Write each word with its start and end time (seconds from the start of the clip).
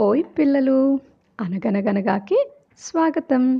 ఓయ్ 0.00 0.24
పిల్లలు. 0.38 1.00
అనగనగనగాకి 1.40 2.50
స్వాగతం. 2.78 3.58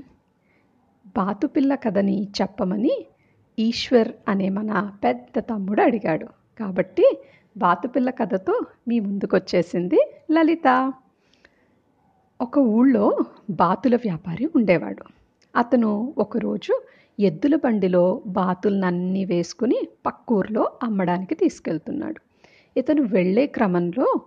బాతుపిల్ల 1.07 1.75
కథని 1.75 2.29
చెప్పమని 2.43 3.07
ఈశ్వర్ 3.59 4.13
అనే 4.29 4.49
మన 4.49 4.93
పెద్ద 5.05 5.39
తమ్ముడు 5.39 5.83
అడిగాడు. 5.83 6.27
కాబట్టి 6.59 7.19
బాతుపిల్ల 7.57 8.11
కథతో 8.11 8.61
మీ 8.89 9.01
ముందుకొచ్చేసింది 9.01 10.13
లలిత. 10.33 10.93
ఒక 12.41 12.59
ఊళ్ళో 12.59 13.19
బాతుల 13.51 13.97
వ్యాపారి 13.97 14.51
ఉండేవాడు. 14.57 15.05
అతను 15.57 16.15
ఒకరోజు 16.19 16.83
ఎద్దుల 17.21 17.57
బండిలో 17.57 18.23
బాతులనన్నీ 18.27 19.25
వేసుకుని 19.25 19.89
పక్కూర్లో 20.07 20.71
అమ్మడానికి 20.83 21.35
తీసుకెళ్తున్నాడు. 21.35 22.21
ఇతను 22.77 23.03
వెళ్ళే 23.03 23.47
క్రమంలో 23.47 24.21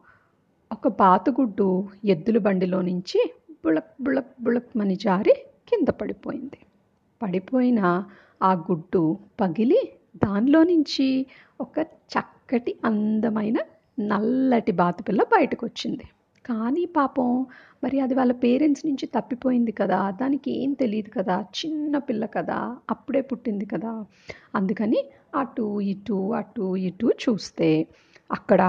ఒక 0.79 0.87
పాతగుడ్డు 0.99 1.65
ఎద్దుల 2.05 2.37
బండిలో 2.37 2.81
నుంచి 2.81 3.19
బుళక్ 3.63 3.93
బుళక్ 4.01 4.33
బుళక్ 4.41 4.69
మని 4.77 4.95
జారి 4.95 5.33
కింద 5.67 5.89
పడిపోయింది. 5.99 6.59
పడిపోయిన 7.21 7.79
ఆ 8.41 8.51
గుడ్డు 8.67 9.01
పగిలి 9.41 9.79
దానిలో 10.23 10.63
నుంచి 10.63 11.07
ఒక 11.59 11.75
చక్కటి 12.13 12.73
అందమైన 12.83 13.57
నల్లటి 13.97 14.71
బాతుపిల్ల 14.71 15.23
బయటకు 15.31 15.65
వచ్చింది 15.65 16.05
కానీ 16.45 16.85
పాపం 16.95 17.27
మరి 17.83 17.99
అది 17.99 18.15
వాళ్ళ 18.15 18.33
పేరెంట్స్ 18.43 18.85
నుంచి 18.85 19.05
తప్పిపోయింది 19.07 19.71
కదా 19.71 19.99
దానికి 20.21 20.51
ఏం 20.61 20.73
తెలియదు 20.73 21.09
కదా 21.09 21.35
చిన్న 21.59 21.97
పిల్ల 22.07 22.25
కదా 22.37 22.59
అప్పుడే 22.89 23.21
పుట్టింది 23.21 23.65
కదా. 23.65 23.93
అందుకని 24.55 25.01
అటు 25.35 25.67
ఇటు 25.91 26.19
అటు 26.33 26.67
ఇటు 26.87 27.09
చూస్తే 27.25 27.69
అక్కడ 28.29 28.61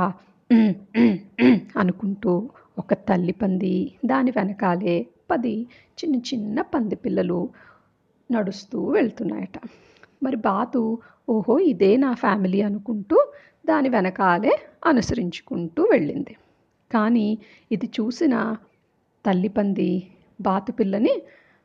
అనుకుంటూ 1.76 2.32
ఒక 2.78 2.94
తల్లి 2.94 3.32
పంది 3.32 3.74
దాని 4.04 4.30
వెనకాలే 4.30 5.06
పది 5.30 5.54
చిన్న 5.98 6.16
చిన్న 6.20 6.60
పంది 6.62 6.96
పిల్లలు 6.96 7.48
నడుస్తూ 8.30 8.78
వెళ్తున్నాయట. 8.90 9.56
మరి 10.22 10.36
బాతు 10.36 10.82
ఓహో 11.28 11.58
ఇదే 11.58 11.96
నా 11.96 12.12
ఫ్యామిలీ 12.14 12.60
అనుకుంటూ 12.62 13.16
దాని 13.66 13.88
వెనకాలే 13.88 14.54
అనుసరించుకుంటూ 14.86 15.82
వెళ్ళింది. 15.92 16.34
కానీ 16.90 17.26
ఇది 17.70 17.86
చూసిన 17.86 18.34
తల్లి 19.24 19.48
పంది 19.48 19.90
బాతు 20.40 20.72
పిల్లని 20.72 21.14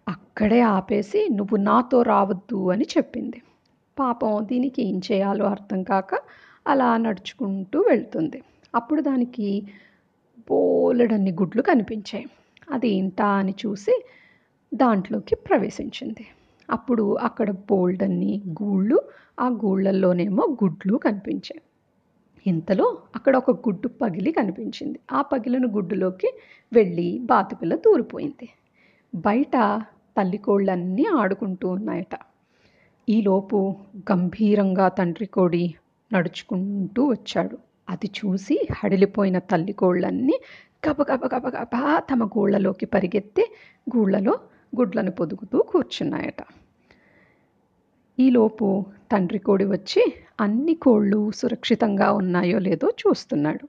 అక్కడే 0.07 0.61
ఆపేసి 0.61 1.29
నువ్వు 1.29 1.57
నాతో 1.57 2.01
రావద్దు 2.03 2.69
అని 2.69 2.85
చెప్పింది. 2.97 3.39
పాపం 3.97 4.45
దీనికి 4.47 4.81
ఏం 4.83 4.97
చేయాలో 5.11 5.45
అర్థం 5.45 5.83
కాక 5.83 6.11
అలా 6.67 6.97
నడుచుకుంటూ 6.97 7.79
వెళ్తుంది. 7.79 8.39
అప్పుడు 8.75 9.01
దానికి 9.01 9.67
బోలెడన్ని 10.49 11.31
గుడ్లు 11.31 11.61
కనిపించాయి. 11.61 12.25
అదేంటా 12.71 13.25
అని 13.25 13.55
చూసి 13.65 14.03
దాంట్లోకి 14.73 15.35
ప్రవేశించింది. 15.35 16.25
అప్పుడు 16.69 17.17
అక్కడ 17.17 17.51
బోల్డన్ని 17.51 18.41
గూళ్ళు 18.63 19.01
ఆ 19.39 19.47
గూళ్ళల్లోనేమో 19.47 20.57
గుడ్లు 20.63 20.97
కనిపించాయి. 20.97 21.61
ఇంతలో 22.47 22.97
అక్కడ 23.15 23.37
ఒక 23.37 23.51
గుడ్డు 23.51 23.87
పగిలి 23.87 24.31
కనిపించింది. 24.31 24.99
ఆ 25.11 25.21
పగిలిన 25.21 25.75
గుడ్డులోకి 25.75 26.29
వెళ్ళి 26.73 27.19
బాతుపిల్ల 27.23 27.75
దూరిపోయింది. 27.75 28.49
బయట 29.15 29.81
తల్లి 30.17 30.37
కోళ్ళన్నీ 30.37 31.05
ఆడుకుంటూ 31.15 31.69
ఉన్నాయట. 31.69 32.15
ఈలోపు 33.09 33.75
గంభీరంగా 34.11 34.87
తండ్రి 34.87 35.25
కోడి 35.25 35.75
నడుచుకుంటూ 36.13 37.05
వచ్చాడు. 37.05 37.57
అది 37.89 38.07
చూసి 38.07 38.67
హడిలిపోయిన 38.73 39.37
తల్లి 39.37 39.73
కోళ్ళన్నీ 39.73 40.39
గబగబ 40.87 41.75
తమ 42.11 42.25
గూళ్ళలోకి 42.25 42.85
పరిగెత్తి 42.85 43.43
గూళ్ళలో 43.95 44.39
గుడ్లను 44.75 45.11
పొదుగుతూ 45.11 45.61
కూర్చున్నాయట. 45.61 46.41
ఈలోపు 48.19 48.85
తండ్రి 49.11 49.39
కోడి 49.39 49.65
వచ్చి 49.65 50.13
అన్ని 50.39 50.73
కోళ్ళు 50.75 51.31
సురక్షితంగా 51.31 52.11
ఉన్నాయో 52.11 52.59
లేదో 52.59 52.87
చూస్తున్నాడు. 52.89 53.67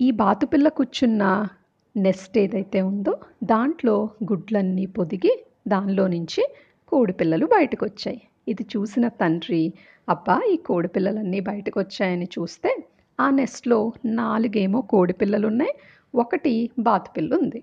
ఈ 0.00 0.10
బాతుపిల్ల 0.10 0.68
కూర్చున్న 0.68 1.48
నెస్ట్ 1.96 2.38
ఏదైతే 2.38 2.80
ఉందో 2.82 3.20
దాంట్లో 3.44 4.10
గుడ్లన్నీ 4.24 4.86
పొదిగి 4.86 5.44
దానిలో 5.68 6.08
నుంచి 6.08 6.42
కోడి 6.88 7.12
పిల్లలు 7.12 7.46
బయటకు 7.46 7.84
వచ్చాయి 7.84 8.20
ఇది 8.46 8.64
చూసిన 8.64 9.08
తండ్రి 9.20 9.62
అబ్బా 10.08 10.36
ఈ 10.52 10.56
కోడిపిల్లలన్నీ 10.66 11.40
బయటకు 11.40 11.76
వచ్చాయని 11.80 12.28
చూస్తే 12.38 12.70
ఆ 13.18 13.30
నెస్ట్లో 13.30 13.78
నాలుగేమో 14.04 14.80
కోడిపిల్లలు 14.82 15.46
ఉన్నాయి 15.46 15.74
ఒకటి 16.14 16.54
బాతుపిల్ల 16.78 17.34
ఉంది 17.34 17.60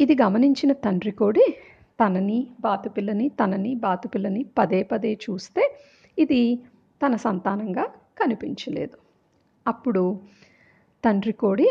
ఇది 0.00 0.14
గమనించిన 0.14 0.72
తండ్రి 0.84 1.12
కోడి 1.12 1.46
తనని 2.00 2.40
బాతుపిల్లని 2.60 3.28
తనని 3.28 3.74
బాతుపిల్లని 3.74 4.42
పదే 4.58 4.80
పదే 4.82 5.12
చూస్తే 5.24 5.62
ఇది 6.18 6.40
తన 7.00 7.14
సంతానంగా 7.16 7.84
కనిపించలేదు. 8.18 8.96
అప్పుడు 9.66 10.02
తండ్రి 11.04 11.32
కోడి 11.32 11.68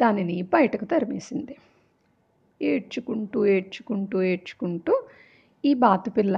దానిని 0.00 0.42
బయటకు 0.42 0.84
తరిమేసింది. 0.84 1.54
ఏడ్చుకుంటూ 2.60 3.46
ఏడ్చుకుంటూ 3.46 4.22
ఏడ్చుకుంటూ 4.22 4.94
ఈ 5.64 5.74
బాతుపిల్ల 5.74 6.36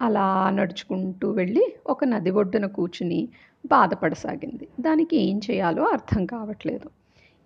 అలా 0.00 0.50
నడుచుకుంటూ 0.50 1.30
వెళ్ళి 1.30 1.64
ఒక 1.86 2.04
నది 2.04 2.30
ఒడ్డున 2.30 2.66
కూర్చుని 2.66 3.28
బాధపడసాగింది. 3.66 4.68
దానికి 4.80 5.16
ఏం 5.16 5.40
చేయాలో 5.50 5.82
అర్థం 5.84 6.26
కావట్లేదు. 6.26 6.88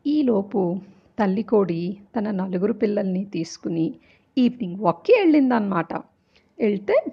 ఈలోపు 0.06 0.80
తల్లి 1.18 1.42
కోడి 1.42 1.98
తన 2.16 2.30
నలుగురు 2.30 2.72
పిల్లల్ని 2.72 3.24
తీసుకుని 3.24 3.94
ఈవినింగ్ 4.36 4.80
వాక్కి 4.80 5.12
వెళ్ళిందనమాట 5.12 5.94
వెళ్తే 6.58 7.04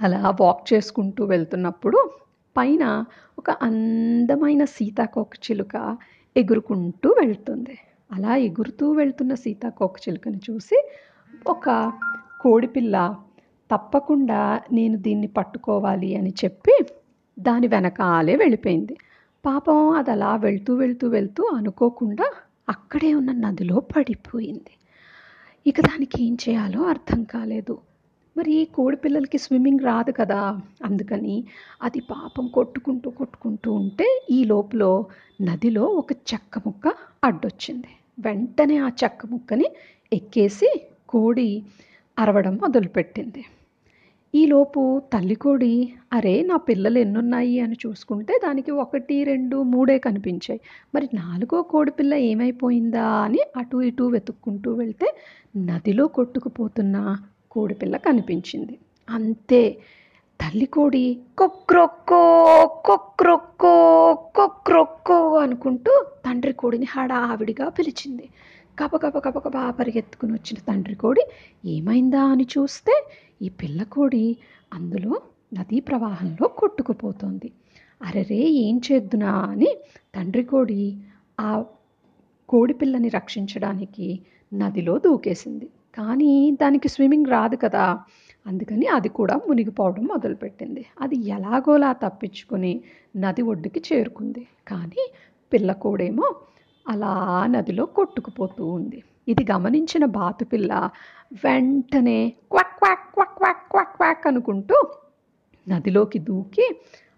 అలా 0.00 0.36
వాక్ 0.40 0.72
చేసుకుంటూ 0.72 1.24
వెళ్తున్నప్పుడు 1.24 1.98
పైన 2.56 3.04
ఒక 3.38 3.50
అందమైన 3.50 4.64
సీతాకోక 4.64 5.34
చిలుక 5.36 5.96
ఎగురుకుంటూ 6.36 7.08
వెళ్తుంది. 7.20 7.78
అలా 8.12 8.36
ఎగురుతూ 8.36 8.92
వెళ్తున్న 8.92 9.34
సీతాకోక 9.34 9.96
చిలుకను 10.08 10.40
చూసి 10.50 10.78
ఒక 11.46 11.92
కోడిపిల్ల 12.40 13.16
తప్పకుండా 13.70 14.60
నేను 14.72 14.96
దీన్ని 14.96 15.26
పట్టుకోవాలి 15.26 16.16
అని 16.16 16.34
చెప్పి 16.44 16.86
దాని 17.38 17.66
వెనకాలే 17.66 18.36
వెళ్ళిపోయింది. 18.36 18.96
పాపం 19.46 19.90
అది 19.90 20.10
అలా 20.10 20.36
వెళ్తూ 20.36 20.74
వెళ్తూ 20.74 21.08
వెళ్తూ 21.08 21.50
అనుకోకుండా 21.56 22.26
అక్కడే 22.68 23.14
ఉన్న 23.14 23.32
నదిలో 23.32 23.80
పడిపోయింది. 23.80 24.72
ఇక 25.66 25.80
దానికి 25.80 26.24
ఏం 26.24 26.36
చేయాలో 26.48 26.82
అర్థం 26.82 27.24
కాలేదు. 27.24 27.78
మరి 28.36 28.68
కోడి 28.74 28.96
పిల్లలకి 28.96 29.38
స్విమ్మింగ్ 29.38 29.80
రాదు 29.80 30.12
కదా 30.12 30.60
అందుకని 30.84 31.44
అది 31.82 32.00
పాపం 32.00 32.46
కొట్టుకుంటూ 32.46 33.10
కొట్టుకుంటూ 33.10 33.72
ఉంటే 33.72 34.26
ఈ 34.30 34.44
లోపల 34.44 35.02
నదిలో 35.40 35.82
ఒక 35.82 36.12
చెక్క 36.12 36.58
ముక్క 36.58 36.94
అడ్డొచ్చింది. 37.24 37.88
వెంటనే 38.20 38.78
ఆ 38.78 38.88
చెక్క 39.04 39.26
ముక్కని 39.26 39.66
ఎక్కేసి 40.12 40.86
కోడి 41.08 41.62
అరవడం 42.18 42.56
మొదలుపెట్టింది. 42.56 43.44
ఈలోపు 44.34 45.02
తల్లికోడి 45.12 45.92
అరే 46.12 46.42
నా 46.42 46.56
పిల్లలు 46.56 46.98
ఎన్నున్నాయి? 46.98 47.60
అని 47.60 47.76
చూసుకుంటే 47.86 48.40
దానికి 48.44 48.70
ఒకటి 48.70 49.24
రెండు 49.24 49.62
మూడే 49.62 49.98
కనిపించాయి. 49.98 50.60
మరి 50.94 51.08
నాలుగో 51.14 51.62
కోడి 51.62 51.90
పిల్ల 51.90 52.14
ఏమైపోయిందా 52.14 53.06
అని 53.06 53.38
అటు 53.56 53.82
ఇటు 53.82 54.02
వెతుక్కుంటూ 54.02 54.74
వెళ్తే 54.74 55.14
నదిలో 55.56 56.06
కొట్టుకుపోతున్న 56.06 57.16
కోడిపిల్ల 57.50 57.96
కనిపించింది. 57.96 58.78
అంతే 59.10 59.76
తల్లి 60.40 60.66
కోడి 60.66 61.18
కొక్రొక్కో 61.38 62.22
కొక్రొక్కో 62.84 63.74
కొక్రొక్కో 64.36 65.36
అనుకుంటూ 65.36 66.04
తండ్రి 66.26 66.52
కోడిని 66.52 66.86
హడావిడిగా 66.90 67.68
పిలిచింది. 67.68 68.28
గబగబ 68.82 69.18
గబగబా 69.18 69.70
పరిగెత్తుకుని 69.70 70.32
వచ్చిన 70.32 70.60
తండ్రి 70.68 70.94
కోడి 70.94 71.20
ఏమైందా 71.68 72.22
అని 72.22 72.46
చూస్తే 72.58 73.06
ఈ 73.42 73.48
పిల్ల 73.48 73.82
కోడి 73.82 74.36
అందులో 74.74 75.20
నదీ 75.54 75.80
ప్రవాహంలో 75.80 76.48
కొట్టుకుపోతోంది. 76.48 77.52
అరెరే 78.02 78.48
ఏం 78.48 78.80
చేద్దునా 78.92 79.30
అని 79.30 79.76
తండ్రి 80.14 80.44
కోడి 80.44 80.96
ఆ 81.40 81.64
కోడి 82.48 82.74
పిల్లని 82.74 83.08
రక్షించడానికి 83.08 84.20
నదిలో 84.54 84.98
దూకేసింది. 84.98 85.70
కానీ 85.94 86.56
దానికి 86.62 86.88
స్విమ్మింగ్ 86.88 87.26
రాదు 87.26 87.56
కదా. 87.56 87.98
అందుకని 88.46 88.86
అది 88.86 89.08
కూడా 89.08 89.40
మునిగిపోవడం 89.48 90.04
మొదలుపెట్టింది. 90.04 90.86
అది 91.00 91.28
ఎలాగోలా 91.28 91.92
తప్పించుకొని 91.92 92.80
నది 93.16 93.42
ఒడ్డుకి 93.42 93.82
చేరుకుంది. 93.92 94.46
కానీ 94.68 95.12
పిల్లకోడేమో 95.52 96.34
అలా 96.90 97.12
నదిలో 97.46 97.84
కొట్టుకుపోతూ 97.84 98.64
ఉంది. 98.66 98.98
ఇది 99.28 99.42
గమనించిన 99.52 100.04
బాతుపిల్ల 100.04 100.72
వెంటనే 101.44 102.18
quack 102.50 102.74
quack 102.78 103.04
quack 103.14 103.36
quack 103.38 103.64
quack 103.70 103.94
quack 103.96 104.26
అనుకుంటూ 104.26 104.76
నదిలోకి 105.68 106.18
దూకి 106.18 106.66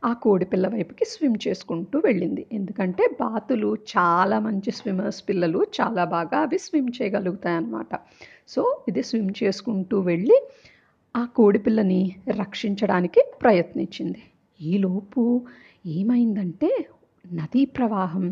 ఆ 0.04 0.12
కోడిపిల్ల 0.12 0.66
వైపుకి 0.68 1.04
స్విమ్ 1.04 1.36
చేసుకుంటూ 1.48 1.96
వెళ్ళింది. 1.98 2.46
ఎందుకంటే 2.52 3.04
బాతులు 3.20 3.70
చాలా 3.92 4.38
మంచి 4.38 4.70
స్విమ్మర్స్ 4.70 5.20
పిల్లలు 5.28 5.66
చాలా 5.80 6.04
బాగా 6.04 6.38
అవి 6.38 6.58
స్విమ్ 6.58 6.90
చేయగలుగుతాయి 7.02 7.56
అన్నమాట 7.56 8.00
సో 8.48 8.62
ఇది 8.88 9.02
స్విమ్ 9.02 9.32
చేసుకుంటూ 9.42 9.98
వెళ్ళి 10.00 10.38
ఆ 11.14 11.22
కోడిపిల్లని 11.36 12.02
రక్షించడానికి 12.38 13.22
ప్రయత్నించింది. 13.42 14.22
ఈలోపు 14.60 15.22
ఏమైందంటే 15.86 16.70
నదీ 17.32 17.64
ప్రవాహం 17.64 18.26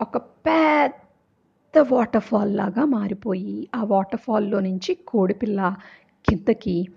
ఒక 0.00 0.16
పెద్ద 0.16 1.78
వాటర్ 1.92 2.22
ఫాల్ 2.22 2.56
లాగా 2.56 2.84
మారిపోయి 2.84 3.68
ఆ 3.74 3.84
వాటర్ 3.84 4.20
ఫాల్లో 4.20 4.60
నుంచి 4.60 4.94
కోడిపిల్ల 4.94 5.76
కిందకి 6.28 6.88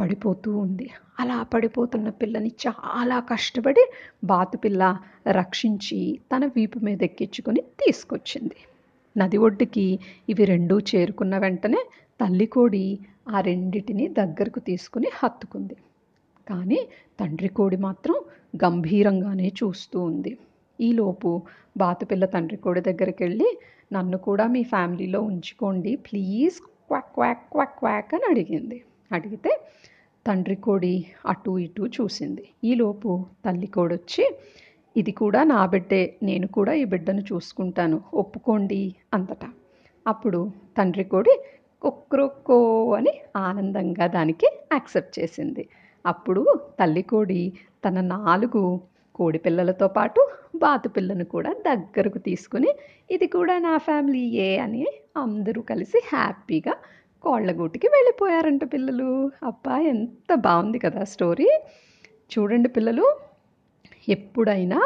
పడిపోతూ 0.00 0.56
ఉంది. 0.58 0.90
అలా 1.20 1.42
పడిపోతున్న 1.42 2.08
పిల్లని 2.10 2.52
చాలా 2.66 3.20
కష్టపడి 3.20 3.84
బాతుపిల్ల 4.24 4.98
రక్షించి 5.28 6.20
తన 6.32 6.46
వీపు 6.46 6.78
మీద 6.78 7.02
ఎక్కించుకొని 7.02 7.60
తీసుకొచ్చింది. 7.60 8.56
నది 9.16 9.36
ఒడ్డుకి 9.36 9.98
ఇవి 10.28 10.44
రెండూ 10.44 10.78
చేరుకున్న 10.80 11.38
వెంటనే 11.38 11.82
తల్లి 12.20 12.46
కోడి 12.46 12.84
ఆ 13.28 13.40
రెండిటిని 13.40 14.08
దగ్గరకు 14.08 14.60
తీసుకుని 14.60 15.10
హత్తుకుంది. 15.14 15.76
కానీ 16.48 16.80
తండ్రి 17.20 17.48
కోడి 17.48 17.76
మాత్రం 17.76 18.16
గంభీరంగానే 18.64 19.48
చూస్తూ 19.48 20.00
ఉంది. 20.00 20.38
ఈలోపు 20.80 21.42
బాతుపిల్ల 21.76 22.24
తండ్రి 22.24 22.56
కోడి 22.56 22.80
దగ్గరికి 22.80 23.24
వెళ్ళి 23.24 23.58
నన్ను 23.92 24.18
కూడా 24.18 24.46
మీ 24.46 24.62
ఫ్యామిలీలో 24.62 25.20
ఉంచుకోండి 25.22 25.96
please 25.96 26.60
quack 26.88 27.12
quack 27.14 27.44
quack 27.52 27.78
quack 27.78 28.14
అని 28.14 28.26
అడిగింది. 28.30 28.84
అడిగితే 29.12 29.60
తండ్రి 30.26 30.56
కోడి 30.56 31.06
అటు 31.26 31.58
ఇటు 31.58 31.82
చూసింది. 32.00 32.44
ఈలోపు 32.64 33.26
తల్లి 33.44 33.66
కోడి 33.66 33.94
వచ్చి 33.94 34.24
ఇది 34.96 35.12
కూడా 35.12 35.44
నా 35.44 35.66
బిడ్డే 35.66 36.16
నేను 36.22 36.46
కూడా 36.46 36.72
ఈ 36.72 36.84
బిడ్డను 36.84 37.20
చూసుకుంటాను 37.32 38.00
ఒప్పుకోండి 38.14 38.94
అంతటా. 39.14 39.48
అప్పుడు 40.06 40.52
తండ్రి 40.76 41.04
కోడి 41.04 41.34
కుక్రొక్కో 41.82 42.94
అని 42.94 43.20
ఆనందంగా 43.36 44.06
దానికి 44.06 44.46
యాక్సెప్ట్ 44.72 45.18
చేసింది. 45.18 45.68
అప్పుడు 46.06 46.60
తల్లి 46.80 47.02
కోడి 47.02 47.52
తన 47.84 48.00
నాలుగు 48.00 48.80
కోడి 49.14 49.38
పిల్లలతో 49.38 49.88
పాటు 49.88 50.20
బాతు 50.56 50.88
పిల్లను 50.88 51.24
కూడా 51.24 51.52
దగ్గరకు 51.52 52.18
తీసుకుని 52.18 52.70
ఇది 53.10 53.26
కూడా 53.26 53.58
నా 53.58 53.78
ఫ్యామిలీయే 53.78 54.58
అని 54.58 54.84
అందరూ 55.16 55.62
కలిసి 55.62 55.98
హ్యాపీగా 56.12 56.74
కోళ్ళగూటికి 57.24 57.86
వెళ్ళిపోయారంట 57.86 58.64
పిల్లలు. 58.72 59.10
అబ్బా 59.42 59.78
ఎంత 59.78 60.34
బాగుంది 60.34 60.78
కదా 60.78 61.04
స్టోరీ. 61.04 61.48
చూడండి 62.32 62.68
పిల్లలు 62.68 63.06
ఎప్పుడైనా 64.08 64.78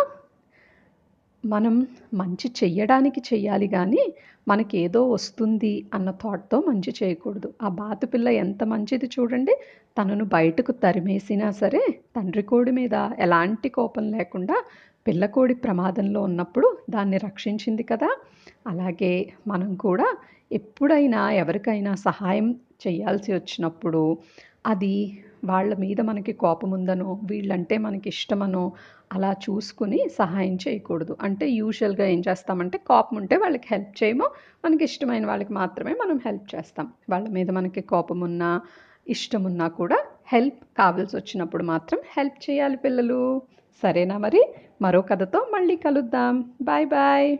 మనం 1.44 1.74
మంచి 2.14 2.48
చెయ్యడానికి 2.60 3.20
చెయ్యాలి 3.20 3.68
కానీ 3.68 4.02
మనకేదో 4.48 5.00
వస్తుంది 5.10 5.72
అన్న 5.94 6.10
థాట్తో 6.22 6.60
మంచి 6.60 6.90
చేయకూడదు. 7.02 7.48
ఆ 7.62 7.68
బాతు 7.68 8.06
పిల్ల 8.06 8.28
ఎంత 8.28 8.64
మంచిది 8.64 9.06
చూడండి. 9.06 9.54
తనను 9.98 10.24
బయటకు 10.24 10.72
తరిమేసినా 10.84 11.50
సరే 11.50 11.82
తండ్రి 12.16 12.42
కోడి 12.42 12.70
మీద 12.70 12.94
ఎలాంటి 13.18 13.68
కోపం 13.68 14.04
లేకుండా 14.10 14.56
పిల్లకోడి 15.06 15.54
ప్రమాదంలో 15.54 16.22
ఉన్నప్పుడు 16.22 16.78
దాన్ని 16.90 17.18
రక్షించింది 17.18 17.82
కదా. 17.82 18.10
అలాగే 18.66 19.12
మనం 19.46 19.74
కూడా 19.76 20.08
ఎప్పుడైనా 20.52 21.30
ఎవరికైనా 21.32 21.94
సహాయం 22.08 22.48
చేయాల్సి 22.86 23.32
వచ్చినప్పుడు 23.32 24.02
అది 24.66 24.94
వాళ్ళ 25.44 25.74
మీద 25.74 26.00
మనకి 26.00 26.32
కోపం 26.32 26.70
ఉందనో 26.70 27.18
వీళ్ళంటే 27.24 27.78
మనకి 27.78 28.08
ఇష్టమనో 28.08 28.62
అలా 29.12 29.32
చూసుకుని 29.32 30.08
సహాయం 30.18 30.58
చేయకూడదు. 30.68 31.16
అంటే 31.20 31.48
యూజువల్గా 31.48 32.06
ఏం 32.06 32.22
చేస్తామంటే 32.28 32.78
కోపం 32.78 33.16
ఉంటే 33.16 33.36
వాళ్ళకి 33.36 33.68
హెల్ప్ 33.70 34.04
చేయము. 34.04 34.30
మనకి 34.64 34.84
ఇష్టమైన 34.84 35.26
వాళ్ళకి 35.26 35.52
మాత్రమే 35.52 35.92
మనం 35.92 36.20
హెల్ప్ 36.26 36.54
చేస్తాం. 36.54 36.92
వాళ్ళ 37.10 37.28
మీద 37.28 37.50
మనకి 37.50 37.80
కోపం 37.80 38.20
ఉన్నా 38.20 38.60
ఇష్టం 39.08 39.44
ఉన్నా 39.44 39.68
కూడా 39.68 39.98
హెల్ప్ 40.32 40.78
కావాల్సి 40.78 41.16
వచ్చినప్పుడు 41.16 41.62
మాత్రం 41.62 42.00
హెల్ప్ 42.16 42.50
చేయాలి 42.50 42.76
పిల్లలు. 42.76 43.42
సరేనా 43.82 44.18
మరి? 44.18 44.42
మరో 44.82 45.00
కథతో 45.02 45.38
మళ్ళీ 45.54 45.76
కలుద్దాం. 45.76 46.52
Bye 46.62 46.86
bye 46.86 47.36